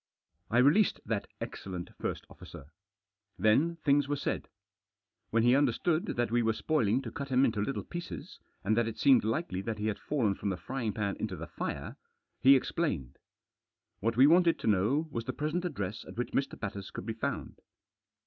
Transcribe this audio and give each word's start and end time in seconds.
I 0.49 0.57
released 0.57 0.99
that 1.05 1.27
excellent 1.39 1.91
first 1.99 2.25
officer. 2.27 2.71
Then 3.37 3.75
things 3.83 4.07
were 4.07 4.15
said. 4.15 4.47
When 5.29 5.43
he 5.43 5.55
understood 5.55 6.05
that 6.17 6.31
we 6.31 6.41
were 6.41 6.53
spoiling 6.53 7.03
to 7.03 7.11
cut 7.11 7.29
him 7.29 7.41
up 7.41 7.45
into 7.45 7.61
little 7.61 7.83
pieces, 7.83 8.39
and 8.63 8.75
that 8.75 8.87
it 8.87 8.97
seemed 8.97 9.23
likely 9.23 9.61
that 9.61 9.77
he 9.77 9.85
had 9.85 9.99
fallen 9.99 10.33
from 10.33 10.49
the 10.49 10.57
frying 10.57 10.91
pan 10.93 11.17
into 11.17 11.35
the 11.35 11.45
fire, 11.45 11.97
he 12.39 12.55
explained. 12.55 13.19
What 13.99 14.17
we 14.17 14.25
wanted 14.25 14.57
to 14.61 14.67
know 14.67 15.07
was 15.11 15.25
the 15.25 15.33
present 15.33 15.65
address 15.65 16.03
at 16.05 16.17
which 16.17 16.31
Mr. 16.31 16.59
Batters 16.59 16.89
could 16.89 17.05
be 17.05 17.13
found. 17.13 17.61